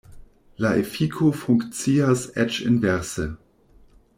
[0.63, 3.29] La efiko funkcias eĉ inverse.